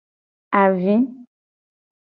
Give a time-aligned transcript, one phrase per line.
[0.61, 0.95] Avi.